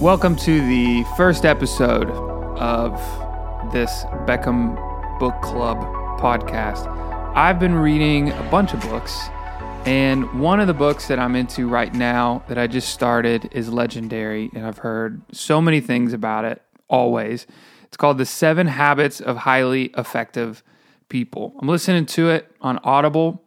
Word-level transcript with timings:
Welcome 0.00 0.36
to 0.36 0.60
the 0.68 1.04
first 1.16 1.46
episode 1.46 2.10
of 2.10 2.92
this 3.72 4.04
Beckham 4.26 4.76
Book 5.18 5.40
Club 5.40 5.78
podcast. 6.20 6.86
I've 7.34 7.58
been 7.58 7.74
reading 7.74 8.30
a 8.30 8.42
bunch 8.50 8.74
of 8.74 8.82
books, 8.82 9.30
and 9.86 10.38
one 10.38 10.60
of 10.60 10.66
the 10.66 10.74
books 10.74 11.08
that 11.08 11.18
I'm 11.18 11.34
into 11.34 11.66
right 11.66 11.94
now 11.94 12.44
that 12.48 12.58
I 12.58 12.66
just 12.66 12.90
started 12.90 13.48
is 13.52 13.70
Legendary, 13.70 14.50
and 14.54 14.66
I've 14.66 14.78
heard 14.78 15.22
so 15.32 15.62
many 15.62 15.80
things 15.80 16.12
about 16.12 16.44
it 16.44 16.60
always. 16.88 17.46
It's 17.84 17.96
called 17.96 18.18
The 18.18 18.26
Seven 18.26 18.66
Habits 18.66 19.22
of 19.22 19.38
Highly 19.38 19.86
Effective 19.96 20.62
People. 21.08 21.54
I'm 21.58 21.68
listening 21.68 22.04
to 22.04 22.28
it 22.28 22.54
on 22.60 22.78
Audible. 22.84 23.42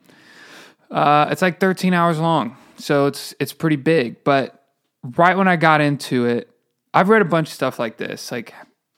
Uh, 0.90 1.28
it's 1.30 1.44
like 1.44 1.60
13 1.60 1.94
hours 1.94 2.18
long, 2.18 2.58
so 2.78 3.06
it's 3.06 3.36
it's 3.40 3.54
pretty 3.54 3.76
big, 3.76 4.24
but 4.24 4.59
right 5.04 5.38
when 5.38 5.48
I 5.48 5.56
got 5.56 5.82
into 5.82 6.26
it, 6.26 6.50
I've 6.94 7.10
read 7.10 7.22
a 7.22 7.26
bunch 7.26 7.50
of 7.50 7.54
stuff 7.54 7.80
like 7.80 7.98
this, 7.98 8.32
like 8.32 8.54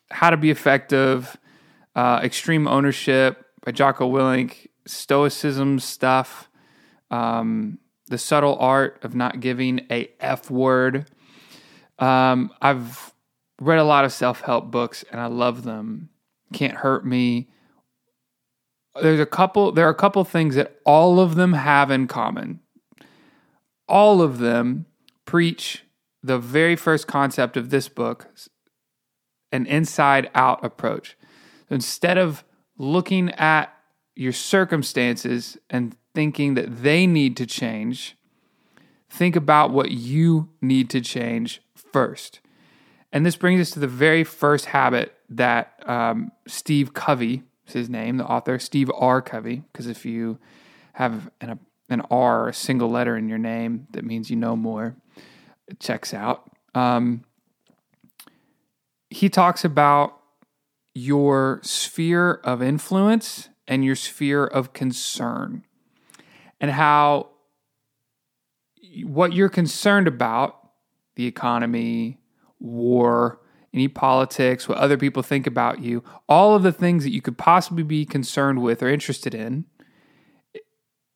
How 0.10 0.30
to 0.30 0.38
Be 0.38 0.50
Effective, 0.50 1.38
uh, 1.96 2.22
Extreme 2.24 2.68
Ownership 2.68 3.46
by 3.64 3.72
Jocko 3.72 4.10
Willink, 4.12 4.68
Stoicism 4.88 5.80
stuff, 5.80 6.50
um, 7.10 7.80
The 8.08 8.18
Subtle 8.18 8.58
Art 8.58 9.00
of 9.04 9.14
Not 9.14 9.40
Giving 9.40 9.86
a 9.92 10.10
F 10.20 10.50
Word. 10.50 11.10
Um, 12.00 12.52
I've 12.62 13.14
read 13.60 13.80
a 13.80 13.84
lot 13.84 14.06
of 14.06 14.14
self 14.14 14.42
help 14.42 14.72
books 14.72 15.06
and 15.12 15.22
I 15.22 15.28
love 15.28 15.64
them. 15.64 16.10
Can't 16.54 16.78
Hurt 16.78 17.06
Me. 17.06 17.50
There's 19.02 19.20
a 19.20 19.26
couple, 19.26 19.72
there 19.72 19.88
are 19.88 19.92
a 19.92 19.96
couple 19.96 20.24
things 20.26 20.56
that 20.56 20.78
all 20.86 21.20
of 21.20 21.36
them 21.36 21.54
have 21.54 21.92
in 21.92 22.08
common. 22.08 22.60
All 23.88 24.22
of 24.22 24.40
them 24.40 24.86
preach 25.26 25.84
the 26.24 26.38
very 26.38 26.76
first 26.76 27.08
concept 27.08 27.58
of 27.58 27.70
this 27.70 27.90
book 27.90 28.28
an 29.52 29.66
inside 29.66 30.30
out 30.34 30.64
approach. 30.64 31.18
So 31.68 31.76
instead 31.76 32.18
of 32.18 32.44
looking 32.78 33.32
at 33.32 33.74
your 34.16 34.32
circumstances 34.32 35.58
and 35.70 35.96
thinking 36.14 36.54
that 36.56 36.84
they 36.84 37.06
need 37.06 37.38
to 37.38 37.46
change, 37.46 38.18
think 39.10 39.36
about 39.36 39.72
what 39.72 39.92
you 39.92 40.50
need 40.62 40.90
to 40.92 41.02
change 41.02 41.62
first. 41.76 42.40
And 43.12 43.26
this 43.26 43.36
brings 43.36 43.60
us 43.60 43.72
to 43.72 43.80
the 43.80 43.88
very 43.88 44.24
first 44.24 44.66
habit 44.68 45.14
that 45.30 45.74
um, 45.86 46.32
Steve 46.48 46.94
Covey, 46.94 47.44
is 47.68 47.74
his 47.74 47.90
name, 47.90 48.18
the 48.18 48.26
author, 48.26 48.58
Steve 48.58 48.90
R. 48.96 49.22
Covey, 49.22 49.64
because 49.72 49.88
if 49.88 50.06
you 50.06 50.40
have 50.94 51.30
an, 51.42 51.60
an 51.90 52.02
R, 52.10 52.50
a 52.50 52.54
single 52.54 52.90
letter 52.90 53.18
in 53.18 53.28
your 53.28 53.38
name, 53.38 53.88
that 53.92 54.06
means 54.06 54.30
you 54.30 54.38
know 54.38 54.56
more 54.56 54.96
checks 55.80 56.14
out. 56.14 56.50
Um, 56.76 57.24
he 59.10 59.30
talks 59.30 59.66
about 59.66 60.18
your 60.94 61.60
sphere 61.64 62.42
of 62.44 62.62
influence 62.62 63.50
and 63.68 63.84
your 63.86 63.96
sphere 63.96 64.46
of 64.46 64.74
concern, 64.74 65.64
and 66.60 66.72
how 66.72 67.30
what 69.04 69.34
you're 69.34 69.50
concerned 69.50 70.08
about 70.08 70.72
the 71.16 71.26
economy, 71.26 72.20
war, 72.60 73.40
any 73.74 73.88
politics, 73.88 74.68
what 74.68 74.78
other 74.78 74.98
people 74.98 75.24
think 75.24 75.48
about 75.48 75.80
you, 75.80 76.04
all 76.28 76.56
of 76.56 76.64
the 76.64 76.72
things 76.72 77.04
that 77.04 77.12
you 77.12 77.22
could 77.22 77.38
possibly 77.38 77.84
be 77.84 78.06
concerned 78.06 78.62
with 78.62 78.84
or 78.84 78.90
interested 78.90 79.34
in, 79.34 79.66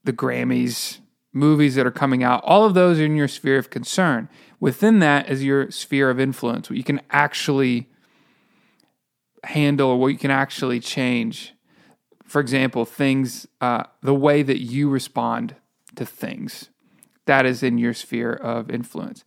the 0.04 0.14
Grammys, 0.14 1.00
movies 1.36 1.76
that 1.76 1.86
are 1.86 1.92
coming 1.92 2.24
out, 2.24 2.42
all 2.44 2.66
of 2.66 2.74
those 2.74 3.00
are 3.00 3.06
in 3.06 3.16
your 3.16 3.28
sphere 3.28 3.58
of 3.58 3.70
concern. 3.70 4.30
Within 4.60 5.00
that 5.00 5.30
is 5.30 5.44
your 5.44 5.70
sphere 5.70 6.10
of 6.10 6.20
influence, 6.20 6.70
what 6.70 6.78
you 6.78 6.84
can 6.84 7.02
actually 7.12 7.90
handle 9.44 9.90
or 9.90 10.00
what 10.00 10.08
you 10.08 10.18
can 10.18 10.32
actually 10.32 10.80
change. 10.80 11.54
For 12.24 12.40
example, 12.40 12.86
things, 12.86 13.46
uh, 13.62 13.84
the 14.02 14.16
way 14.16 14.42
that 14.44 14.62
you 14.62 14.90
respond 14.90 15.56
to 15.96 16.06
things, 16.06 16.70
that 17.26 17.46
is 17.46 17.62
in 17.62 17.78
your 17.78 17.94
sphere 17.94 18.34
of 18.34 18.72
influence. 18.72 19.24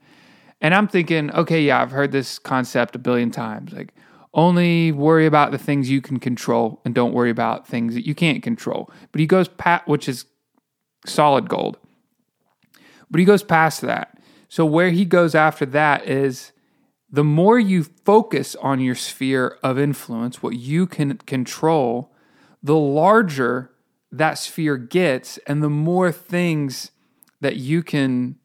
And 0.60 0.74
I'm 0.74 0.88
thinking, 0.88 1.30
okay, 1.32 1.62
yeah, 1.62 1.80
I've 1.80 1.92
heard 1.92 2.10
this 2.10 2.38
concept 2.38 2.96
a 2.96 2.98
billion 2.98 3.30
times. 3.30 3.72
Like, 3.72 3.94
only 4.34 4.92
worry 4.92 5.26
about 5.26 5.52
the 5.52 5.58
things 5.58 5.90
you 5.90 6.00
can 6.00 6.18
control 6.18 6.80
and 6.84 6.94
don't 6.94 7.12
worry 7.12 7.30
about 7.30 7.66
things 7.66 7.94
that 7.94 8.06
you 8.06 8.14
can't 8.14 8.42
control. 8.42 8.90
But 9.12 9.20
he 9.20 9.26
goes 9.26 9.48
pat, 9.48 9.86
which 9.86 10.08
is 10.08 10.24
solid 11.06 11.48
gold. 11.48 11.78
But 13.10 13.20
he 13.20 13.24
goes 13.24 13.42
past 13.42 13.80
that. 13.82 14.18
So, 14.48 14.64
where 14.64 14.90
he 14.90 15.04
goes 15.04 15.34
after 15.34 15.66
that 15.66 16.08
is 16.08 16.52
the 17.10 17.24
more 17.24 17.58
you 17.58 17.84
focus 17.84 18.54
on 18.56 18.80
your 18.80 18.94
sphere 18.94 19.58
of 19.62 19.78
influence, 19.78 20.42
what 20.42 20.54
you 20.54 20.86
can 20.86 21.16
control, 21.18 22.12
the 22.62 22.76
larger 22.76 23.70
that 24.10 24.38
sphere 24.38 24.76
gets, 24.76 25.38
and 25.46 25.62
the 25.62 25.70
more 25.70 26.12
things 26.12 26.90
that 27.40 27.56
you 27.56 27.82
can 27.82 28.36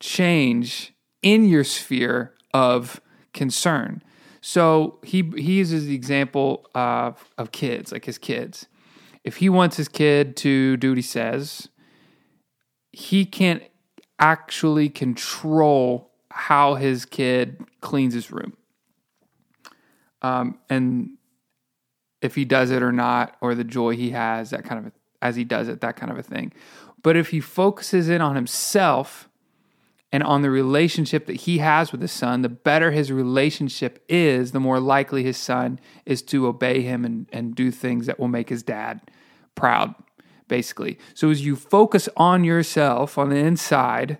change 0.00 0.92
in 1.22 1.44
your 1.44 1.64
sphere 1.64 2.34
of 2.52 3.00
concern. 3.32 4.02
So 4.40 4.98
he 5.02 5.22
he 5.36 5.54
uses 5.54 5.86
the 5.86 5.94
example 5.94 6.66
of 6.74 7.30
of 7.38 7.50
kids, 7.50 7.92
like 7.92 8.04
his 8.04 8.18
kids. 8.18 8.66
If 9.24 9.38
he 9.38 9.48
wants 9.48 9.78
his 9.78 9.88
kid 9.88 10.36
to 10.38 10.76
do 10.76 10.90
what 10.90 10.98
he 10.98 11.02
says, 11.02 11.68
he 12.94 13.24
can't 13.24 13.62
actually 14.18 14.88
control 14.88 16.10
how 16.30 16.74
his 16.74 17.04
kid 17.04 17.60
cleans 17.80 18.14
his 18.14 18.30
room. 18.30 18.56
Um, 20.22 20.58
and 20.70 21.10
if 22.22 22.34
he 22.34 22.44
does 22.44 22.70
it 22.70 22.82
or 22.82 22.92
not, 22.92 23.36
or 23.40 23.54
the 23.54 23.64
joy 23.64 23.96
he 23.96 24.10
has, 24.10 24.50
that 24.50 24.64
kind 24.64 24.78
of, 24.78 24.86
a, 24.86 24.92
as 25.20 25.36
he 25.36 25.44
does 25.44 25.68
it, 25.68 25.80
that 25.80 25.96
kind 25.96 26.10
of 26.10 26.18
a 26.18 26.22
thing. 26.22 26.52
But 27.02 27.16
if 27.16 27.28
he 27.28 27.40
focuses 27.40 28.08
in 28.08 28.22
on 28.22 28.34
himself 28.34 29.28
and 30.10 30.22
on 30.22 30.42
the 30.42 30.50
relationship 30.50 31.26
that 31.26 31.42
he 31.42 31.58
has 31.58 31.92
with 31.92 32.00
his 32.00 32.12
son, 32.12 32.42
the 32.42 32.48
better 32.48 32.92
his 32.92 33.12
relationship 33.12 34.02
is, 34.08 34.52
the 34.52 34.60
more 34.60 34.80
likely 34.80 35.22
his 35.22 35.36
son 35.36 35.78
is 36.06 36.22
to 36.22 36.46
obey 36.46 36.80
him 36.80 37.04
and, 37.04 37.26
and 37.32 37.54
do 37.54 37.70
things 37.70 38.06
that 38.06 38.18
will 38.18 38.28
make 38.28 38.48
his 38.48 38.62
dad 38.62 39.00
proud 39.54 39.94
basically. 40.48 40.98
So 41.14 41.30
as 41.30 41.44
you 41.44 41.56
focus 41.56 42.08
on 42.16 42.44
yourself 42.44 43.18
on 43.18 43.30
the 43.30 43.36
inside, 43.36 44.18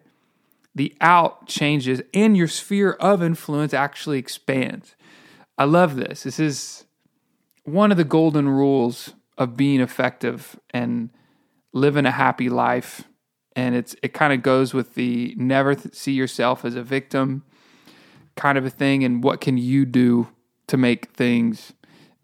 the 0.74 0.94
out 1.00 1.46
changes 1.46 2.02
and 2.12 2.36
your 2.36 2.48
sphere 2.48 2.92
of 2.92 3.22
influence 3.22 3.72
actually 3.72 4.18
expands. 4.18 4.94
I 5.56 5.64
love 5.64 5.96
this. 5.96 6.24
This 6.24 6.40
is 6.40 6.84
one 7.64 7.90
of 7.90 7.96
the 7.96 8.04
golden 8.04 8.48
rules 8.48 9.14
of 9.38 9.56
being 9.56 9.80
effective 9.80 10.58
and 10.70 11.10
living 11.72 12.06
a 12.06 12.10
happy 12.10 12.48
life. 12.48 13.04
And 13.56 13.74
it's 13.74 13.94
it 14.02 14.12
kind 14.12 14.32
of 14.32 14.42
goes 14.42 14.74
with 14.74 14.94
the 14.94 15.34
never 15.36 15.74
th- 15.74 15.94
see 15.94 16.12
yourself 16.12 16.64
as 16.64 16.74
a 16.74 16.82
victim 16.82 17.44
kind 18.36 18.58
of 18.58 18.64
a 18.64 18.70
thing 18.70 19.04
and 19.04 19.22
what 19.22 19.40
can 19.40 19.56
you 19.56 19.84
do 19.84 20.28
to 20.66 20.76
make 20.76 21.06
things 21.12 21.72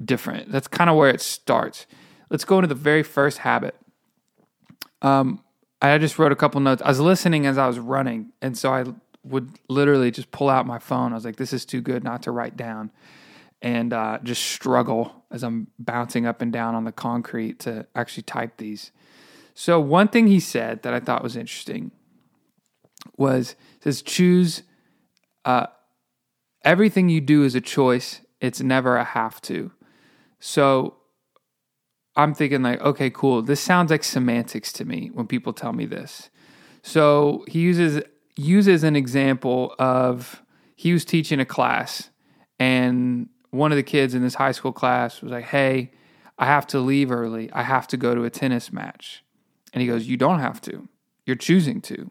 different. 0.05 0.51
That's 0.51 0.69
kind 0.69 0.91
of 0.91 0.97
where 0.97 1.11
it 1.11 1.21
starts. 1.21 1.87
Let's 2.31 2.45
go 2.45 2.59
into 2.59 2.69
the 2.69 2.75
very 2.75 3.03
first 3.03 3.39
habit. 3.39 3.77
Um, 5.03 5.43
I 5.83 5.97
just 5.99 6.19
wrote 6.19 6.33
a 6.33 6.37
couple 6.37 6.61
notes. 6.61 6.83
I 6.83 6.89
was 6.89 7.01
listening 7.01 7.47
as 7.47 7.57
I 7.59 7.67
was 7.67 7.79
running, 7.79 8.33
and 8.43 8.57
so 8.57 8.73
I 8.73 8.85
would 9.25 9.51
literally 9.69 10.11
just 10.11 10.31
pull 10.31 10.49
out 10.51 10.67
my 10.67 10.79
phone. 10.79 11.13
I 11.13 11.15
was 11.15 11.25
like, 11.25 11.37
"This 11.37 11.53
is 11.53 11.65
too 11.65 11.81
good 11.81 12.05
not 12.05 12.23
to 12.25 12.31
write 12.31 12.57
down," 12.57 12.91
and 13.63 13.93
uh, 13.93 14.19
just 14.23 14.43
struggle 14.43 15.25
as 15.31 15.43
I'm 15.43 15.69
bouncing 15.79 16.27
up 16.27 16.43
and 16.43 16.53
down 16.53 16.75
on 16.75 16.85
the 16.85 16.93
concrete 16.93 17.61
to 17.61 17.87
actually 17.95 18.25
type 18.25 18.59
these. 18.59 18.93
So 19.55 19.81
one 19.81 20.09
thing 20.09 20.27
he 20.27 20.41
said 20.41 20.83
that 20.83 20.95
I 20.95 21.01
thought 21.01 21.23
was 21.23 21.37
interesting 21.37 21.93
was 23.17 23.57
says 23.83 24.03
choose 24.03 24.63
uh, 25.45 25.67
everything 26.65 27.09
you 27.09 27.21
do 27.21 27.45
is 27.45 27.55
a 27.55 27.61
choice. 27.61 28.21
It's 28.41 28.61
never 28.61 28.97
a 28.97 29.05
have 29.05 29.41
to. 29.43 29.73
So 30.39 30.97
I'm 32.21 32.35
thinking 32.35 32.63
like, 32.63 32.81
okay, 32.81 33.11
cool. 33.11 33.43
This 33.43 33.61
sounds 33.61 33.91
like 33.91 34.05
semantics 34.05 34.73
to 34.75 34.85
me 34.85 35.11
when 35.13 35.27
people 35.27 35.53
tell 35.53 35.73
me 35.73 35.87
this. 35.87 36.31
So 36.83 37.45
he 37.49 37.61
uses 37.61 38.03
uses 38.37 38.85
an 38.85 38.97
example 38.97 39.75
of 39.79 40.43
he 40.77 40.93
was 40.93 41.05
teaching 41.05 41.41
a 41.41 41.45
class 41.45 42.11
and 42.59 43.29
one 43.51 43.73
of 43.73 43.77
the 43.77 43.83
kids 43.83 44.15
in 44.15 44.23
this 44.23 44.35
high 44.35 44.53
school 44.53 44.73
class 44.73 45.21
was 45.21 45.33
like, 45.33 45.45
"Hey, 45.45 45.91
I 46.39 46.47
have 46.47 46.67
to 46.69 46.79
leave 46.79 47.11
early. 47.11 47.51
I 47.53 47.63
have 47.63 47.87
to 47.89 47.97
go 47.97 48.15
to 48.15 48.25
a 48.25 48.31
tennis 48.31 48.73
match." 48.73 49.25
And 49.73 49.83
he 49.83 49.89
goes, 49.89 50.07
"You 50.07 50.17
don't 50.17 50.39
have 50.39 50.61
to. 50.63 50.89
You're 51.27 51.37
choosing 51.37 51.81
to." 51.83 52.11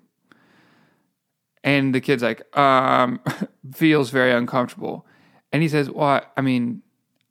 And 1.63 1.93
the 1.93 2.01
kid's 2.01 2.23
like, 2.23 2.57
um, 2.57 3.19
feels 3.73 4.09
very 4.09 4.31
uncomfortable. 4.31 5.05
And 5.51 5.61
he 5.61 5.69
says, 5.69 5.89
Well, 5.89 6.21
I 6.37 6.41
mean, 6.41 6.81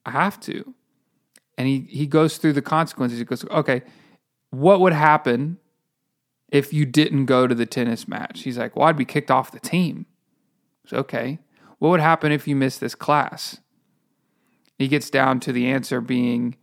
I 0.05 0.11
have 0.11 0.39
to 0.41 0.75
and 1.59 1.67
he 1.67 1.81
he 1.91 2.07
goes 2.07 2.39
through 2.39 2.55
the 2.55 2.63
consequences. 2.63 3.19
He 3.19 3.25
goes, 3.25 3.45
okay, 3.51 3.83
what 4.51 4.81
would 4.81 4.95
happen 4.95 5.59
if 6.51 6.73
you 6.73 6.87
didn't 6.87 7.27
go 7.27 7.47
to 7.47 7.55
the 7.55 7.67
tennis 7.67 8.09
match? 8.09 8.43
He's 8.43 8.57
like, 8.57 8.77
well, 8.77 8.87
I'd 8.89 8.97
be 8.97 9.05
kicked 9.05 9.31
off 9.31 9.51
the 9.51 9.61
team. 9.61 10.07
So, 10.87 10.97
okay, 10.99 11.41
what 11.79 11.91
would 11.91 12.01
happen 12.01 12.33
if 12.33 12.49
you 12.49 12.57
miss 12.57 12.79
this 12.79 12.95
class? 12.95 13.59
He 14.79 14.87
gets 14.89 15.11
down 15.11 15.41
to 15.41 15.53
the 15.53 15.67
answer 15.67 16.01
being, 16.01 16.57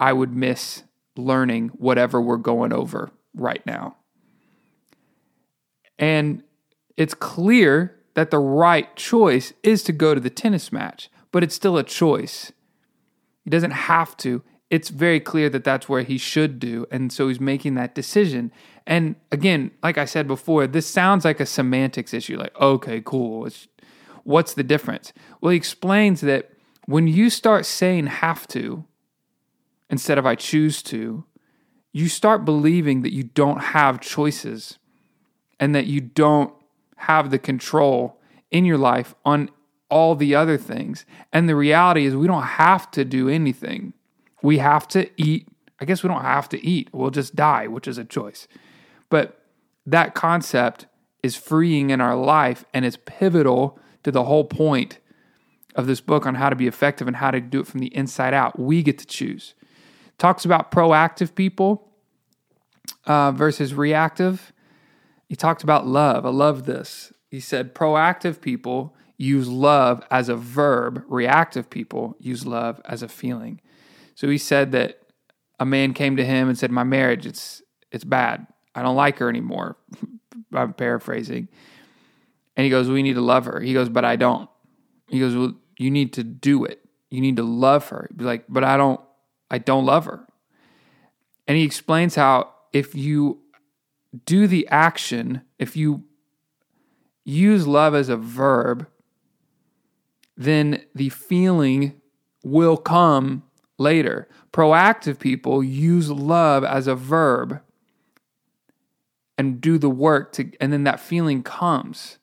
I 0.00 0.14
would 0.14 0.34
miss 0.34 0.82
learning 1.16 1.68
whatever 1.74 2.20
we're 2.20 2.38
going 2.38 2.72
over 2.72 3.10
right 3.34 3.64
now. 3.66 3.96
And 5.98 6.42
it's 6.96 7.14
clear 7.14 8.00
that 8.14 8.30
the 8.30 8.38
right 8.38 8.96
choice 8.96 9.52
is 9.62 9.82
to 9.84 9.92
go 9.92 10.14
to 10.14 10.20
the 10.20 10.30
tennis 10.30 10.72
match, 10.72 11.10
but 11.30 11.44
it's 11.44 11.54
still 11.54 11.76
a 11.76 11.84
choice. 11.84 12.50
He 13.48 13.50
doesn't 13.50 13.70
have 13.70 14.14
to. 14.18 14.42
It's 14.68 14.90
very 14.90 15.20
clear 15.20 15.48
that 15.48 15.64
that's 15.64 15.88
where 15.88 16.02
he 16.02 16.18
should 16.18 16.58
do. 16.58 16.84
And 16.90 17.10
so 17.10 17.28
he's 17.28 17.40
making 17.40 17.76
that 17.76 17.94
decision. 17.94 18.52
And 18.86 19.16
again, 19.32 19.70
like 19.82 19.96
I 19.96 20.04
said 20.04 20.26
before, 20.26 20.66
this 20.66 20.86
sounds 20.86 21.24
like 21.24 21.40
a 21.40 21.46
semantics 21.46 22.12
issue 22.12 22.36
like, 22.36 22.54
okay, 22.60 23.00
cool. 23.02 23.46
It's, 23.46 23.66
what's 24.24 24.52
the 24.52 24.62
difference? 24.62 25.14
Well, 25.40 25.48
he 25.48 25.56
explains 25.56 26.20
that 26.20 26.50
when 26.84 27.08
you 27.08 27.30
start 27.30 27.64
saying 27.64 28.08
have 28.08 28.46
to 28.48 28.84
instead 29.88 30.18
of 30.18 30.26
I 30.26 30.34
choose 30.34 30.82
to, 30.82 31.24
you 31.90 32.06
start 32.10 32.44
believing 32.44 33.00
that 33.00 33.14
you 33.14 33.22
don't 33.22 33.62
have 33.62 33.98
choices 33.98 34.78
and 35.58 35.74
that 35.74 35.86
you 35.86 36.02
don't 36.02 36.52
have 36.96 37.30
the 37.30 37.38
control 37.38 38.20
in 38.50 38.66
your 38.66 38.76
life 38.76 39.14
on 39.24 39.48
all 39.90 40.14
the 40.14 40.34
other 40.34 40.56
things. 40.56 41.04
And 41.32 41.48
the 41.48 41.56
reality 41.56 42.06
is, 42.06 42.14
we 42.14 42.26
don't 42.26 42.42
have 42.42 42.90
to 42.92 43.04
do 43.04 43.28
anything. 43.28 43.94
We 44.42 44.58
have 44.58 44.86
to 44.88 45.08
eat. 45.16 45.48
I 45.80 45.84
guess 45.84 46.02
we 46.02 46.08
don't 46.08 46.22
have 46.22 46.48
to 46.50 46.64
eat. 46.64 46.88
We'll 46.92 47.10
just 47.10 47.36
die, 47.36 47.66
which 47.66 47.88
is 47.88 47.98
a 47.98 48.04
choice. 48.04 48.48
But 49.10 49.42
that 49.86 50.14
concept 50.14 50.86
is 51.22 51.36
freeing 51.36 51.90
in 51.90 52.00
our 52.00 52.16
life 52.16 52.64
and 52.74 52.84
it's 52.84 52.98
pivotal 53.04 53.78
to 54.04 54.10
the 54.10 54.24
whole 54.24 54.44
point 54.44 54.98
of 55.74 55.86
this 55.86 56.00
book 56.00 56.26
on 56.26 56.34
how 56.34 56.50
to 56.50 56.56
be 56.56 56.66
effective 56.66 57.06
and 57.06 57.16
how 57.16 57.30
to 57.30 57.40
do 57.40 57.60
it 57.60 57.66
from 57.66 57.80
the 57.80 57.94
inside 57.94 58.34
out. 58.34 58.58
We 58.58 58.82
get 58.82 58.98
to 58.98 59.06
choose. 59.06 59.54
Talks 60.18 60.44
about 60.44 60.70
proactive 60.70 61.34
people 61.34 61.88
uh, 63.06 63.32
versus 63.32 63.74
reactive. 63.74 64.52
He 65.28 65.36
talked 65.36 65.62
about 65.62 65.86
love. 65.86 66.26
I 66.26 66.30
love 66.30 66.64
this. 66.64 67.12
He 67.30 67.40
said 67.40 67.74
proactive 67.74 68.40
people 68.40 68.96
use 69.18 69.48
love 69.48 70.02
as 70.10 70.28
a 70.28 70.36
verb, 70.36 71.02
reactive 71.08 71.68
people 71.68 72.16
use 72.20 72.46
love 72.46 72.80
as 72.84 73.02
a 73.02 73.08
feeling. 73.08 73.60
So 74.14 74.28
he 74.28 74.38
said 74.38 74.72
that 74.72 75.00
a 75.58 75.66
man 75.66 75.92
came 75.92 76.16
to 76.16 76.24
him 76.24 76.48
and 76.48 76.56
said, 76.56 76.70
"My 76.70 76.84
marriage, 76.84 77.26
it's 77.26 77.60
it's 77.90 78.04
bad. 78.04 78.46
I 78.74 78.82
don't 78.82 78.96
like 78.96 79.18
her 79.18 79.28
anymore." 79.28 79.76
I'm 80.54 80.72
paraphrasing. 80.72 81.48
And 82.56 82.64
he 82.64 82.70
goes, 82.70 82.88
"We 82.88 83.02
need 83.02 83.14
to 83.14 83.20
love 83.20 83.44
her." 83.44 83.60
He 83.60 83.74
goes, 83.74 83.88
"But 83.88 84.04
I 84.04 84.16
don't." 84.16 84.48
He 85.08 85.18
goes, 85.18 85.34
"Well, 85.34 85.54
you 85.78 85.90
need 85.90 86.12
to 86.14 86.24
do 86.24 86.64
it. 86.64 86.80
You 87.10 87.20
need 87.20 87.36
to 87.36 87.42
love 87.42 87.88
her." 87.88 88.08
He's 88.16 88.24
like, 88.24 88.44
"But 88.48 88.64
I 88.64 88.76
don't 88.76 89.00
I 89.50 89.58
don't 89.58 89.84
love 89.84 90.04
her." 90.04 90.26
And 91.48 91.56
he 91.56 91.64
explains 91.64 92.14
how 92.14 92.54
if 92.72 92.94
you 92.94 93.40
do 94.24 94.46
the 94.46 94.68
action, 94.68 95.42
if 95.58 95.76
you 95.76 96.04
use 97.24 97.66
love 97.66 97.94
as 97.94 98.08
a 98.08 98.16
verb, 98.16 98.86
then 100.38 100.84
the 100.94 101.08
feeling 101.08 102.00
will 102.44 102.76
come 102.76 103.42
later. 103.76 104.28
Proactive 104.52 105.18
people 105.18 105.62
use 105.64 106.10
love 106.10 106.62
as 106.64 106.86
a 106.86 106.94
verb 106.94 107.60
and 109.36 109.60
do 109.60 109.78
the 109.78 109.90
work 109.90 110.32
to 110.32 110.50
and 110.60 110.72
then 110.72 110.84
that 110.84 111.00
feeling 111.00 111.42
comes. 111.42 112.18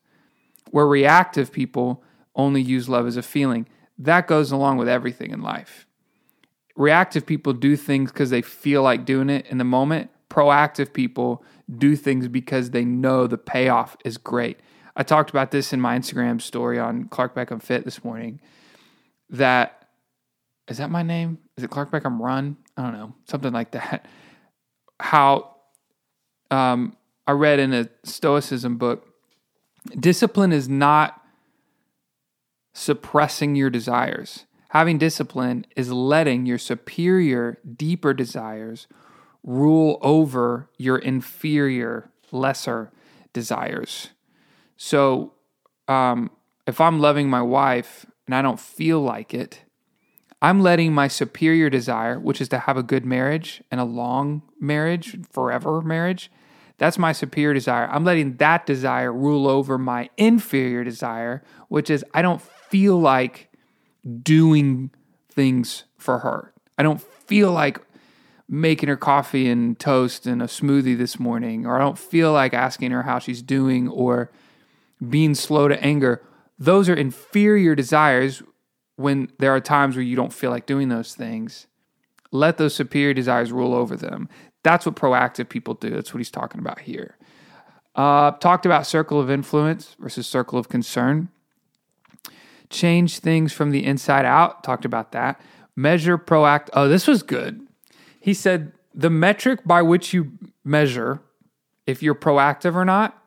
Where 0.72 0.88
reactive 0.88 1.52
people 1.52 2.04
only 2.36 2.62
use 2.62 2.90
love 2.90 3.06
as 3.06 3.18
a 3.18 3.22
feeling. 3.22 3.68
That 3.98 4.28
goes 4.28 4.52
along 4.52 4.78
with 4.78 4.88
everything 4.88 5.32
in 5.32 5.42
life. 5.42 5.86
Reactive 6.76 7.26
people 7.26 7.54
do 7.54 7.76
things 7.76 8.12
because 8.12 8.30
they 8.30 8.42
feel 8.42 8.82
like 8.82 9.06
doing 9.06 9.30
it 9.30 9.46
in 9.48 9.58
the 9.58 9.64
moment. 9.64 10.10
Proactive 10.30 10.92
people 10.92 11.44
do 11.78 11.96
things 11.96 12.28
because 12.28 12.72
they 12.72 12.84
know 12.84 13.28
the 13.28 13.38
payoff 13.38 13.96
is 14.04 14.18
great. 14.18 14.60
I 14.96 15.04
talked 15.04 15.30
about 15.30 15.52
this 15.52 15.74
in 15.74 15.82
my 15.82 15.98
Instagram 15.98 16.42
story 16.42 16.80
on 16.80 17.06
Clark 17.06 17.36
Beckham 17.36 17.62
Fit 17.62 17.84
this 17.84 18.04
morning. 18.04 18.40
That 19.30 19.88
is 20.68 20.78
that 20.78 20.90
my 20.90 21.04
name? 21.04 21.38
Is 21.58 21.64
it 21.64 21.70
Clark 21.70 21.92
Beckham 21.92 22.20
Run? 22.20 22.58
I 22.76 22.84
don't 22.84 22.94
know, 22.94 23.16
something 23.30 23.54
like 23.54 23.72
that. 23.72 24.08
How 25.00 25.56
um, 26.50 26.96
I 27.28 27.32
read 27.32 27.60
in 27.60 27.74
a 27.74 27.90
Stoicism 28.04 28.78
book, 28.78 29.08
discipline 30.00 30.52
is 30.52 30.68
not 30.68 31.22
suppressing 32.74 33.56
your 33.56 33.70
desires. 33.70 34.46
Having 34.70 34.98
discipline 34.98 35.66
is 35.76 35.92
letting 35.92 36.46
your 36.46 36.58
superior, 36.58 37.60
deeper 37.76 38.14
desires 38.14 38.88
rule 39.44 40.00
over 40.02 40.70
your 40.78 40.98
inferior, 40.98 42.10
lesser 42.32 42.92
desires. 43.32 44.10
So, 44.78 45.34
um, 45.88 46.32
if 46.68 46.82
I'm 46.82 47.00
loving 47.00 47.30
my 47.30 47.42
wife 47.42 48.06
and 48.26 48.36
I 48.36 48.42
don't 48.42 48.60
feel 48.60 49.02
like 49.02 49.34
it, 49.34 49.62
I'm 50.42 50.62
letting 50.62 50.94
my 50.94 51.08
superior 51.08 51.70
desire, 51.70 52.20
which 52.20 52.42
is 52.42 52.50
to 52.50 52.60
have 52.60 52.78
a 52.78 52.84
good 52.84 53.06
marriage 53.06 53.64
and 53.72 53.80
a 53.80 53.86
long 53.86 54.44
marriage, 54.60 55.18
forever 55.32 55.82
marriage, 55.82 56.30
that's 56.78 56.98
my 56.98 57.14
superior 57.14 57.54
desire. 57.54 57.88
I'm 57.90 58.04
letting 58.04 58.36
that 58.38 58.66
desire 58.66 59.12
rule 59.14 59.48
over 59.48 59.78
my 59.78 60.10
inferior 60.18 60.84
desire, 60.84 61.42
which 61.70 61.90
is 61.90 62.04
I 62.14 62.22
don't 62.22 62.42
feel 62.42 63.00
like 63.00 63.50
doing 64.22 64.92
things 65.30 65.86
for 65.98 66.20
her. 66.20 66.54
I 66.78 66.84
don't 66.84 67.02
feel 67.02 67.52
like 67.52 67.80
making 68.48 68.90
her 68.90 68.98
coffee 68.98 69.50
and 69.50 69.80
toast 69.80 70.28
and 70.28 70.42
a 70.42 70.46
smoothie 70.46 70.98
this 70.98 71.20
morning, 71.20 71.66
or 71.66 71.78
I 71.78 71.80
don't 71.80 71.98
feel 71.98 72.32
like 72.32 72.54
asking 72.54 72.92
her 72.92 73.04
how 73.04 73.20
she's 73.20 73.42
doing 73.42 73.88
or 73.88 74.32
being 75.10 75.36
slow 75.36 75.68
to 75.68 75.82
anger, 75.84 76.22
those 76.58 76.90
are 76.90 76.94
inferior 76.94 77.76
desires 77.76 78.42
when 78.96 79.30
there 79.40 79.54
are 79.54 79.60
times 79.60 79.96
where 79.96 80.04
you 80.04 80.16
don't 80.16 80.34
feel 80.34 80.52
like 80.52 80.66
doing 80.66 80.90
those 80.90 81.16
things. 81.16 81.68
Let 82.32 82.58
those 82.58 82.74
superior 82.74 83.14
desires 83.14 83.52
rule 83.52 83.74
over 83.74 83.96
them. 83.96 84.30
That's 84.64 84.86
what 84.86 84.96
proactive 84.96 85.50
people 85.50 85.74
do. 85.74 85.90
That's 85.90 86.14
what 86.14 86.20
he's 86.20 86.32
talking 86.32 86.60
about 86.60 86.82
here. 86.82 87.18
Uh, 87.94 88.32
talked 88.32 88.66
about 88.66 88.88
circle 88.88 89.20
of 89.20 89.30
influence 89.30 89.96
versus 90.00 90.28
circle 90.28 90.60
of 90.60 90.70
concern. 90.70 91.30
Change 92.70 93.20
things 93.20 93.54
from 93.54 93.72
the 93.72 93.86
inside 93.86 94.26
out. 94.26 94.64
Talked 94.64 94.86
about 94.86 95.12
that. 95.12 95.40
Measure 95.76 96.18
proact. 96.18 96.70
Oh, 96.74 96.88
this 96.88 97.08
was 97.08 97.22
good. 97.24 97.66
He 98.20 98.34
said 98.34 98.74
the 98.94 99.10
metric 99.10 99.62
by 99.66 99.82
which 99.82 100.14
you 100.14 100.32
measure 100.64 101.22
if 101.86 102.02
you're 102.02 102.16
proactive 102.16 102.76
or 102.76 102.86
not 102.86 103.22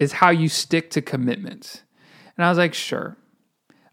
is 0.00 0.12
how 0.12 0.30
you 0.30 0.48
stick 0.48 0.90
to 0.90 1.02
commitments. 1.02 1.82
And 2.36 2.44
I 2.44 2.48
was 2.48 2.58
like, 2.58 2.74
sure, 2.74 3.16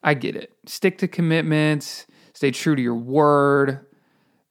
I 0.02 0.16
get 0.16 0.36
it. 0.36 0.54
Stick 0.66 0.98
to 1.00 1.08
commitments, 1.08 2.08
stay 2.34 2.50
true 2.50 2.76
to 2.76 2.82
your 2.82 2.96
word. 2.96 3.86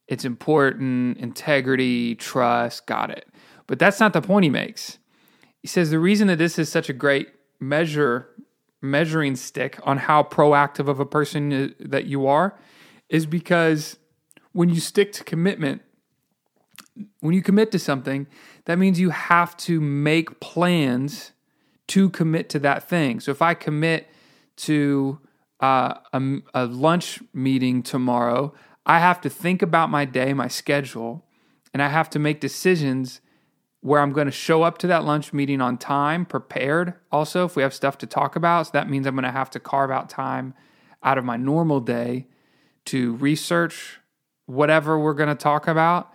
It's 0.07 0.23
important, 0.23 1.17
integrity, 1.17 2.15
trust, 2.15 2.85
got 2.85 3.09
it. 3.09 3.27
But 3.65 3.79
that's 3.79 3.99
not 3.99 4.13
the 4.13 4.21
point 4.21 4.45
he 4.45 4.49
makes. 4.49 4.99
He 5.61 5.67
says 5.67 5.89
the 5.89 5.99
reason 5.99 6.27
that 6.27 6.37
this 6.37 6.57
is 6.57 6.69
such 6.69 6.87
a 6.87 6.93
great 6.93 7.27
measure 7.59 8.29
measuring 8.79 9.35
stick 9.35 9.79
on 9.83 9.97
how 9.97 10.21
proactive 10.21 10.87
of 10.87 10.99
a 10.99 11.05
person 11.05 11.73
that 11.79 12.05
you 12.05 12.27
are 12.27 12.57
is 13.09 13.25
because 13.25 13.97
when 14.51 14.69
you 14.69 14.79
stick 14.79 15.11
to 15.11 15.23
commitment, 15.23 15.81
when 17.19 17.33
you 17.33 17.41
commit 17.41 17.71
to 17.71 17.79
something, 17.79 18.27
that 18.65 18.77
means 18.77 18.99
you 18.99 19.09
have 19.09 19.57
to 19.57 19.81
make 19.81 20.39
plans 20.39 21.31
to 21.87 22.09
commit 22.09 22.49
to 22.49 22.59
that 22.59 22.87
thing. 22.87 23.19
So 23.19 23.31
if 23.31 23.41
I 23.41 23.53
commit 23.53 24.09
to 24.57 25.19
uh, 25.59 25.95
a, 26.13 26.21
a 26.53 26.65
lunch 26.65 27.21
meeting 27.33 27.81
tomorrow, 27.83 28.53
I 28.85 28.99
have 28.99 29.21
to 29.21 29.29
think 29.29 29.61
about 29.61 29.89
my 29.89 30.05
day, 30.05 30.33
my 30.33 30.47
schedule, 30.47 31.25
and 31.73 31.81
I 31.81 31.89
have 31.89 32.09
to 32.11 32.19
make 32.19 32.39
decisions 32.39 33.21
where 33.81 34.01
I'm 34.01 34.11
going 34.11 34.25
to 34.25 34.31
show 34.31 34.63
up 34.63 34.77
to 34.79 34.87
that 34.87 35.05
lunch 35.05 35.33
meeting 35.33 35.61
on 35.61 35.77
time, 35.77 36.25
prepared. 36.25 36.93
Also, 37.11 37.45
if 37.45 37.55
we 37.55 37.63
have 37.63 37.73
stuff 37.73 37.97
to 37.99 38.07
talk 38.07 38.35
about, 38.35 38.67
so 38.67 38.71
that 38.73 38.89
means 38.89 39.05
I'm 39.05 39.15
going 39.15 39.23
to 39.23 39.31
have 39.31 39.49
to 39.51 39.59
carve 39.59 39.91
out 39.91 40.09
time 40.09 40.53
out 41.03 41.17
of 41.17 41.25
my 41.25 41.37
normal 41.37 41.79
day 41.79 42.27
to 42.85 43.15
research 43.15 43.99
whatever 44.45 44.97
we're 44.97 45.13
going 45.13 45.29
to 45.29 45.35
talk 45.35 45.67
about 45.67 46.11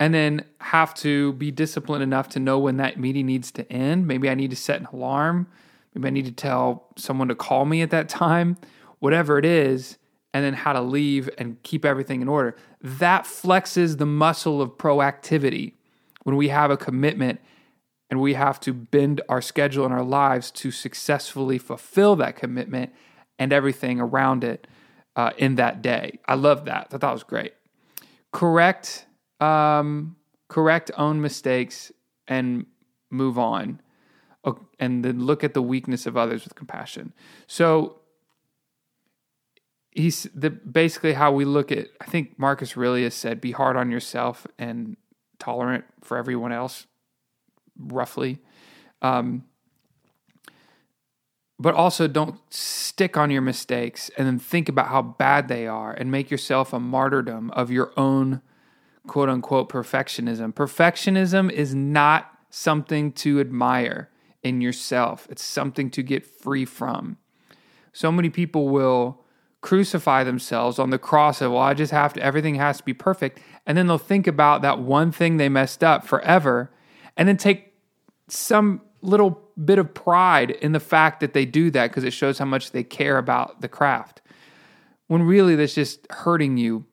and 0.00 0.14
then 0.14 0.44
have 0.60 0.94
to 0.94 1.32
be 1.34 1.50
disciplined 1.50 2.02
enough 2.02 2.28
to 2.30 2.40
know 2.40 2.58
when 2.58 2.76
that 2.76 2.98
meeting 2.98 3.26
needs 3.26 3.50
to 3.52 3.70
end. 3.72 4.06
Maybe 4.06 4.30
I 4.30 4.34
need 4.34 4.50
to 4.50 4.56
set 4.56 4.80
an 4.80 4.86
alarm. 4.92 5.48
Maybe 5.94 6.08
I 6.08 6.10
need 6.10 6.26
to 6.26 6.32
tell 6.32 6.86
someone 6.96 7.28
to 7.28 7.34
call 7.34 7.64
me 7.64 7.82
at 7.82 7.90
that 7.90 8.08
time, 8.08 8.56
whatever 9.00 9.38
it 9.38 9.44
is, 9.44 9.98
and 10.32 10.44
then 10.44 10.54
how 10.54 10.72
to 10.72 10.80
leave 10.80 11.28
and 11.38 11.60
keep 11.62 11.84
everything 11.84 12.22
in 12.22 12.28
order. 12.28 12.54
That 12.80 13.24
flexes 13.24 13.98
the 13.98 14.06
muscle 14.06 14.62
of 14.62 14.72
proactivity 14.72 15.72
when 16.22 16.36
we 16.36 16.48
have 16.48 16.70
a 16.70 16.76
commitment 16.76 17.40
and 18.10 18.20
we 18.20 18.34
have 18.34 18.60
to 18.60 18.72
bend 18.72 19.20
our 19.28 19.42
schedule 19.42 19.84
and 19.84 19.92
our 19.92 20.04
lives 20.04 20.50
to 20.50 20.70
successfully 20.70 21.58
fulfill 21.58 22.16
that 22.16 22.36
commitment 22.36 22.92
and 23.38 23.52
everything 23.52 24.00
around 24.00 24.44
it 24.44 24.66
uh, 25.16 25.30
in 25.36 25.56
that 25.56 25.82
day. 25.82 26.18
I 26.26 26.34
love 26.34 26.64
that. 26.66 26.88
I 26.92 26.98
thought 26.98 27.10
it 27.10 27.14
was 27.14 27.22
great. 27.24 27.54
Correct, 28.32 29.06
um, 29.40 30.16
correct 30.48 30.90
own 30.96 31.20
mistakes 31.20 31.92
and 32.26 32.66
move 33.10 33.38
on, 33.38 33.80
and 34.78 35.04
then 35.04 35.24
look 35.24 35.44
at 35.44 35.54
the 35.54 35.62
weakness 35.62 36.06
of 36.06 36.16
others 36.16 36.44
with 36.44 36.54
compassion. 36.54 37.12
So 37.46 38.00
he's 39.90 40.28
the 40.34 40.50
basically 40.50 41.14
how 41.14 41.32
we 41.32 41.44
look 41.44 41.72
at. 41.72 41.88
I 42.00 42.04
think 42.04 42.38
Marcus 42.38 42.76
Aurelius 42.76 43.14
said, 43.14 43.40
"Be 43.40 43.52
hard 43.52 43.76
on 43.76 43.90
yourself 43.90 44.46
and 44.58 44.96
tolerant 45.38 45.84
for 46.02 46.16
everyone 46.16 46.52
else." 46.52 46.86
Roughly. 47.78 48.40
Um, 49.02 49.44
but 51.58 51.74
also 51.74 52.06
don't 52.06 52.40
stick 52.52 53.16
on 53.16 53.30
your 53.30 53.42
mistakes 53.42 54.10
and 54.16 54.26
then 54.26 54.38
think 54.38 54.68
about 54.68 54.88
how 54.88 55.02
bad 55.02 55.48
they 55.48 55.66
are 55.66 55.92
and 55.92 56.10
make 56.10 56.30
yourself 56.30 56.72
a 56.72 56.80
martyrdom 56.80 57.50
of 57.50 57.70
your 57.70 57.92
own 57.96 58.40
quote 59.08 59.28
unquote 59.28 59.68
perfectionism. 59.68 60.54
Perfectionism 60.54 61.50
is 61.50 61.74
not 61.74 62.30
something 62.50 63.12
to 63.12 63.40
admire 63.40 64.10
in 64.42 64.60
yourself, 64.60 65.26
it's 65.30 65.42
something 65.42 65.90
to 65.90 66.02
get 66.02 66.24
free 66.24 66.64
from. 66.64 67.16
So 67.92 68.12
many 68.12 68.30
people 68.30 68.68
will 68.68 69.24
crucify 69.60 70.22
themselves 70.22 70.78
on 70.78 70.90
the 70.90 70.98
cross 70.98 71.40
of, 71.40 71.50
well, 71.50 71.60
I 71.60 71.74
just 71.74 71.90
have 71.90 72.12
to, 72.14 72.22
everything 72.22 72.54
has 72.54 72.78
to 72.78 72.84
be 72.84 72.94
perfect. 72.94 73.40
And 73.66 73.76
then 73.76 73.88
they'll 73.88 73.98
think 73.98 74.28
about 74.28 74.62
that 74.62 74.78
one 74.78 75.10
thing 75.10 75.36
they 75.36 75.48
messed 75.48 75.82
up 75.82 76.06
forever 76.06 76.70
and 77.16 77.28
then 77.28 77.36
take 77.36 77.74
some 78.28 78.82
little 79.02 79.42
bit 79.64 79.78
of 79.78 79.92
pride 79.94 80.52
in 80.52 80.72
the 80.72 80.80
fact 80.80 81.20
that 81.20 81.32
they 81.32 81.44
do 81.44 81.70
that 81.72 81.88
because 81.88 82.04
it 82.04 82.12
shows 82.12 82.38
how 82.38 82.44
much 82.44 82.70
they 82.70 82.84
care 82.84 83.18
about 83.18 83.60
the 83.60 83.68
craft. 83.68 84.22
When 85.08 85.22
really 85.22 85.56
that's 85.56 85.74
just 85.74 86.06
hurting 86.10 86.56
you 86.56 86.84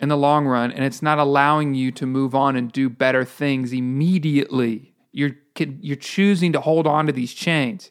in 0.00 0.08
the 0.08 0.16
long 0.16 0.46
run 0.46 0.72
and 0.72 0.84
it's 0.84 1.02
not 1.02 1.18
allowing 1.18 1.74
you 1.74 1.92
to 1.92 2.06
move 2.06 2.34
on 2.34 2.56
and 2.56 2.72
do 2.72 2.88
better 2.88 3.24
things 3.24 3.72
immediately. 3.72 4.94
You're 5.12 5.36
you're 5.56 5.96
choosing 5.96 6.52
to 6.52 6.60
hold 6.60 6.86
on 6.86 7.06
to 7.06 7.12
these 7.12 7.34
chains. 7.34 7.90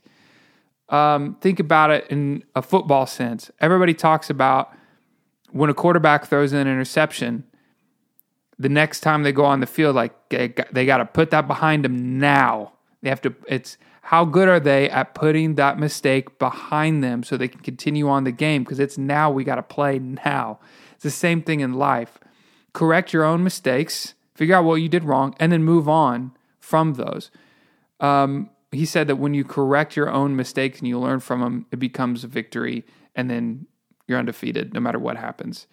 Um, 0.90 1.38
think 1.40 1.60
about 1.60 1.90
it 1.92 2.08
in 2.10 2.44
a 2.56 2.62
football 2.62 3.06
sense. 3.06 3.50
Everybody 3.62 3.94
talks 3.94 4.30
about 4.30 4.74
when 5.52 5.70
a 5.70 5.74
quarterback 5.74 6.26
throws 6.26 6.54
an 6.54 6.60
interception, 6.60 7.46
the 8.60 8.70
next 8.70 9.00
time 9.00 9.24
they 9.24 9.32
go 9.32 9.46
on 9.46 9.60
the 9.60 9.68
field, 9.68 9.96
like 9.96 10.14
they, 10.30 10.54
they 10.72 10.86
got 10.86 10.98
to 10.98 11.06
put 11.06 11.32
that 11.32 11.48
behind 11.48 11.84
them 11.86 12.20
now. 12.20 12.74
They 13.02 13.10
have 13.10 13.22
to. 13.22 13.34
It's 13.48 13.78
how 14.02 14.26
good 14.26 14.48
are 14.48 14.60
they 14.60 14.90
at 14.90 15.16
putting 15.16 15.56
that 15.56 15.80
mistake 15.80 16.38
behind 16.38 17.04
them 17.04 17.24
so 17.24 17.38
they 17.38 17.48
can 17.48 17.62
continue 17.62 18.08
on 18.08 18.24
the 18.24 18.32
game? 18.32 18.64
Because 18.64 18.80
it's 18.80 18.98
now 18.98 19.32
we 19.32 19.44
got 19.44 19.56
to 19.56 19.64
play 19.64 20.00
now. 20.00 20.60
It's 21.02 21.16
the 21.16 21.20
same 21.20 21.42
thing 21.42 21.62
in 21.62 21.74
life. 21.74 22.20
Correct 22.74 23.12
your 23.12 23.24
own 23.24 23.44
mistakes, 23.44 24.14
figure 24.36 24.54
out 24.54 24.66
what 24.66 24.76
you 24.76 24.88
did 24.88 25.04
wrong, 25.04 25.34
and 25.40 25.52
then 25.52 25.64
move 25.64 25.90
on 25.90 26.38
from 26.60 26.94
those. 26.94 27.32
Um, 28.00 28.52
he 28.72 28.86
said 28.86 29.08
that 29.08 29.16
when 29.16 29.34
you 29.34 29.44
correct 29.44 29.96
your 29.96 30.12
own 30.12 30.36
mistakes 30.36 30.78
and 30.78 30.88
you 30.88 31.00
learn 31.00 31.20
from 31.20 31.42
them, 31.42 31.66
it 31.72 31.78
becomes 31.80 32.24
a 32.24 32.28
victory, 32.28 32.86
and 33.16 33.32
then 33.32 33.66
you're 34.06 34.20
undefeated 34.20 34.76
no 34.76 34.80
matter 34.80 35.00
what 35.00 35.18
happens. 35.18 35.66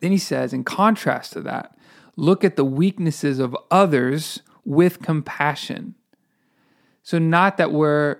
Then 0.00 0.10
he 0.10 0.18
says, 0.18 0.52
in 0.52 0.64
contrast 0.64 1.34
to 1.34 1.40
that, 1.42 1.78
look 2.16 2.42
at 2.42 2.56
the 2.56 2.64
weaknesses 2.64 3.38
of 3.38 3.56
others 3.70 4.42
with 4.64 5.02
compassion. 5.02 5.94
So, 7.04 7.20
not 7.20 7.58
that 7.58 7.70
we're, 7.70 8.16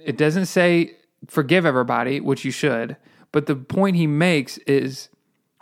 it 0.00 0.16
doesn't 0.16 0.46
say 0.46 0.98
forgive 1.26 1.66
everybody, 1.66 2.20
which 2.20 2.44
you 2.44 2.52
should, 2.52 2.96
but 3.34 3.46
the 3.46 3.56
point 3.56 3.96
he 3.96 4.06
makes 4.06 4.58
is 4.58 5.08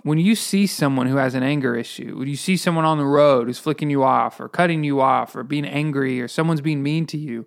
when 0.03 0.19
you 0.19 0.35
see 0.35 0.67
someone 0.67 1.07
who 1.07 1.17
has 1.17 1.35
an 1.35 1.43
anger 1.43 1.75
issue, 1.75 2.19
when 2.19 2.29
you 2.29 2.37
see 2.37 2.55
someone 2.55 2.85
on 2.85 2.99
the 2.99 3.07
road 3.07 3.47
who's 3.47 3.59
flicking 3.59 3.89
you 3.89 4.03
off 4.03 4.39
or 4.39 4.51
cutting 4.51 4.85
you 4.85 5.01
off 5.01 5.35
or 5.35 5.43
being 5.43 5.65
angry 5.65 6.21
or 6.21 6.29
someone's 6.29 6.61
being 6.61 6.83
mean 6.83 7.07
to 7.07 7.17
you, 7.17 7.47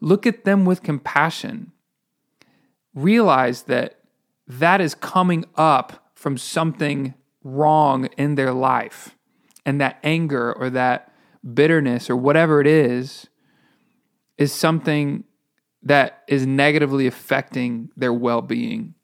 look 0.00 0.26
at 0.26 0.42
them 0.42 0.64
with 0.64 0.82
compassion. 0.82 1.70
Realize 2.96 3.62
that 3.62 4.00
that 4.48 4.80
is 4.80 4.96
coming 4.96 5.44
up 5.54 6.10
from 6.14 6.36
something 6.36 7.14
wrong 7.44 8.06
in 8.16 8.34
their 8.34 8.52
life. 8.52 9.16
And 9.64 9.80
that 9.80 10.00
anger 10.02 10.52
or 10.52 10.68
that 10.70 11.12
bitterness 11.54 12.10
or 12.10 12.16
whatever 12.16 12.60
it 12.60 12.66
is 12.66 13.28
is 14.36 14.52
something 14.52 15.22
that 15.84 16.24
is 16.26 16.44
negatively 16.44 17.06
affecting 17.06 17.90
their 17.96 18.12
well 18.12 18.42
being 18.42 18.96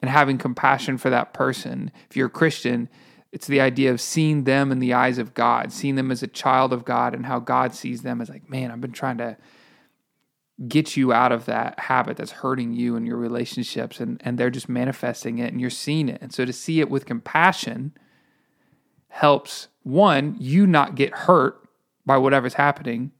and 0.00 0.10
having 0.10 0.38
compassion 0.38 0.98
for 0.98 1.10
that 1.10 1.32
person. 1.32 1.90
If 2.08 2.16
you're 2.16 2.28
a 2.28 2.30
Christian, 2.30 2.88
it's 3.32 3.46
the 3.46 3.60
idea 3.60 3.90
of 3.90 4.00
seeing 4.00 4.44
them 4.44 4.72
in 4.72 4.78
the 4.78 4.94
eyes 4.94 5.18
of 5.18 5.34
God, 5.34 5.72
seeing 5.72 5.96
them 5.96 6.10
as 6.10 6.22
a 6.22 6.28
child 6.28 6.72
of 6.72 6.84
God 6.84 7.14
and 7.14 7.26
how 7.26 7.40
God 7.40 7.74
sees 7.74 8.02
them 8.02 8.20
as 8.20 8.28
like, 8.28 8.48
man, 8.48 8.70
I've 8.70 8.80
been 8.80 8.92
trying 8.92 9.18
to 9.18 9.36
get 10.66 10.96
you 10.96 11.12
out 11.12 11.30
of 11.30 11.44
that 11.44 11.78
habit 11.78 12.16
that's 12.16 12.32
hurting 12.32 12.72
you 12.72 12.96
and 12.96 13.06
your 13.06 13.16
relationships 13.16 14.00
and, 14.00 14.20
and 14.24 14.38
they're 14.38 14.50
just 14.50 14.68
manifesting 14.68 15.38
it 15.38 15.52
and 15.52 15.60
you're 15.60 15.70
seeing 15.70 16.08
it. 16.08 16.20
And 16.20 16.32
so 16.32 16.44
to 16.44 16.52
see 16.52 16.80
it 16.80 16.90
with 16.90 17.06
compassion 17.06 17.92
helps 19.08 19.68
one, 19.82 20.36
you 20.40 20.66
not 20.66 20.96
get 20.96 21.14
hurt 21.14 21.68
by 22.04 22.16
whatever's 22.16 22.54
happening 22.54 23.12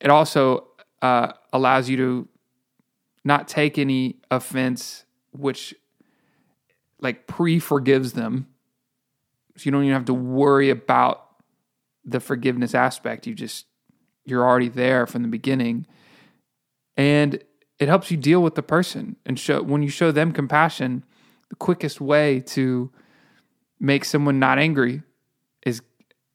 it 0.00 0.10
also 0.10 0.68
uh, 1.02 1.32
allows 1.52 1.88
you 1.88 1.96
to 1.98 2.28
not 3.24 3.46
take 3.46 3.78
any 3.78 4.16
offense, 4.30 5.04
which 5.32 5.74
like 7.00 7.26
pre 7.26 7.58
forgives 7.58 8.12
them. 8.12 8.46
So 9.56 9.62
you 9.64 9.72
don't 9.72 9.84
even 9.84 9.94
have 9.94 10.06
to 10.06 10.14
worry 10.14 10.70
about 10.70 11.26
the 12.04 12.20
forgiveness 12.20 12.74
aspect. 12.74 13.26
You 13.26 13.34
just, 13.34 13.66
you're 14.24 14.46
already 14.46 14.68
there 14.68 15.06
from 15.06 15.22
the 15.22 15.28
beginning. 15.28 15.86
And 16.96 17.42
it 17.78 17.88
helps 17.88 18.10
you 18.10 18.16
deal 18.16 18.42
with 18.42 18.54
the 18.54 18.62
person 18.62 19.16
and 19.26 19.38
show, 19.38 19.62
when 19.62 19.82
you 19.82 19.88
show 19.88 20.12
them 20.12 20.32
compassion, 20.32 21.04
the 21.48 21.56
quickest 21.56 22.00
way 22.00 22.40
to 22.40 22.90
make 23.78 24.04
someone 24.04 24.38
not 24.38 24.58
angry 24.58 25.02
is, 25.64 25.82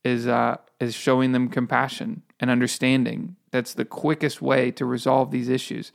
is, 0.03 0.27
uh, 0.27 0.57
is 0.79 0.93
showing 0.93 1.31
them 1.31 1.49
compassion 1.49 2.23
and 2.39 2.49
understanding 2.49 3.35
that's 3.51 3.73
the 3.73 3.85
quickest 3.85 4.41
way 4.41 4.71
to 4.71 4.85
resolve 4.85 5.31
these 5.31 5.47
issues. 5.49 5.91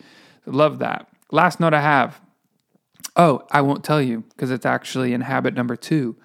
love 0.47 0.79
that. 0.79 1.09
Last 1.31 1.61
note 1.61 1.75
I 1.75 1.83
have. 1.83 2.21
Oh, 3.17 3.47
I 3.51 3.61
won't 3.61 3.85
tell 3.85 4.01
you 4.01 4.25
because 4.31 4.51
it's 4.51 4.67
actually 4.67 5.13
in 5.13 5.21
habit 5.23 5.55
number 5.55 5.77
two, 5.77 6.17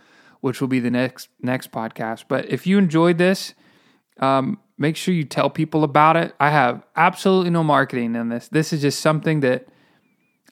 which 0.41 0.61
will 0.61 0.67
be 0.67 0.79
the 0.79 0.91
next 0.91 1.29
next 1.41 1.71
podcast. 1.71 2.25
But 2.27 2.49
if 2.49 2.67
you 2.67 2.77
enjoyed 2.77 3.17
this, 3.17 3.53
um, 4.19 4.59
make 4.77 4.95
sure 4.95 5.13
you 5.13 5.23
tell 5.23 5.49
people 5.49 5.83
about 5.83 6.15
it. 6.15 6.33
I 6.39 6.49
have 6.49 6.85
absolutely 6.95 7.49
no 7.49 7.63
marketing 7.63 8.15
in 8.15 8.29
this. 8.29 8.47
This 8.47 8.71
is 8.73 8.81
just 8.81 8.99
something 8.99 9.39
that 9.41 9.67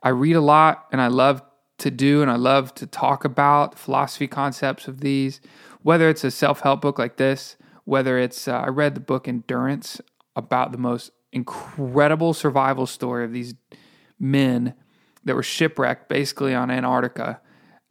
I 0.02 0.10
read 0.10 0.36
a 0.36 0.42
lot 0.42 0.86
and 0.92 1.02
I 1.02 1.08
love 1.08 1.42
to 1.80 1.92
do 1.92 2.22
and 2.22 2.30
I 2.30 2.36
love 2.36 2.74
to 2.76 2.88
talk 2.88 3.26
about 3.26 3.78
philosophy 3.78 4.28
concepts 4.28 4.88
of 4.88 5.02
these. 5.02 5.42
Whether 5.82 6.10
it's 6.10 6.24
a 6.24 6.32
self 6.32 6.62
help 6.62 6.82
book 6.82 6.98
like 6.98 7.18
this, 7.18 7.58
whether 7.86 8.18
it's 8.18 8.48
uh, 8.48 8.54
I 8.58 8.68
read 8.68 8.96
the 8.96 9.02
book 9.02 9.28
Endurance 9.28 10.00
about 10.36 10.72
the 10.72 10.78
most 10.78 11.12
incredible 11.32 12.34
survival 12.34 12.86
story 12.86 13.26
of 13.26 13.34
these 13.34 13.56
men 14.20 14.76
that 15.26 15.36
were 15.36 15.44
shipwrecked 15.44 16.10
basically 16.10 16.54
on 16.54 16.70
Antarctica 16.70 17.40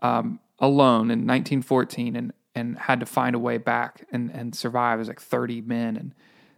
um, 0.00 0.40
alone 0.58 1.10
in 1.10 1.26
1914 1.26 2.16
and, 2.16 2.32
and 2.54 2.78
had 2.78 3.00
to 3.00 3.06
find 3.06 3.34
a 3.34 3.38
way 3.38 3.58
back 3.58 4.06
and, 4.12 4.30
and 4.30 4.54
survive 4.54 5.00
as 5.00 5.08
like 5.08 5.20
30 5.20 5.62
men. 5.62 5.96
And 5.96 6.14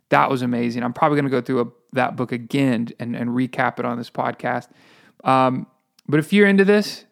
that 0.09 0.31
was 0.31 0.43
amazing. 0.43 0.83
I'm 0.83 0.93
probably 0.93 1.17
going 1.17 1.31
to 1.31 1.31
go 1.31 1.41
through 1.41 1.61
a, 1.61 1.67
that 1.95 2.17
book 2.17 2.33
again 2.33 2.89
and, 2.99 3.15
and 3.15 3.31
recap 3.31 3.79
it 3.79 3.85
on 3.85 3.99
this 3.99 4.11
podcast. 4.11 4.69
Um, 5.23 5.67
but 6.09 6.21
if 6.21 6.33
you're 6.33 6.47
into 6.47 6.65
this, 6.65 7.05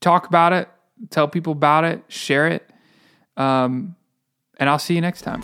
talk 0.00 0.26
about 0.26 0.52
it, 0.52 0.68
tell 1.10 1.28
people 1.28 1.52
about 1.52 1.84
it, 1.84 2.02
share 2.08 2.48
it. 2.48 2.70
Um, 3.36 3.96
and 4.58 4.68
I'll 4.68 4.78
see 4.78 4.94
you 4.94 5.00
next 5.00 5.22
time. 5.22 5.42